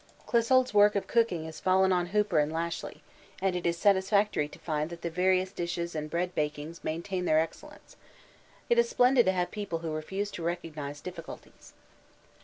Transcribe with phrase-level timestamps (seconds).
[0.25, 3.01] Clissold's work of cooking has fallen on Hooper and Lashly,
[3.39, 7.39] and it is satisfactory to find that the various dishes and bread bakings maintain their
[7.39, 7.97] excellence.
[8.67, 11.73] It is splendid to have people who refuse to recognise difficulties.